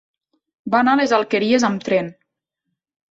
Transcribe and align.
Va 0.75 0.79
anar 0.83 0.95
a 0.95 0.99
les 1.01 1.13
Alqueries 1.17 1.65
amb 1.69 1.85
tren. 1.91 2.09